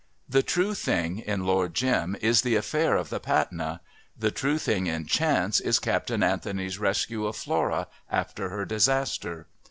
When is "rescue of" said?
6.79-7.35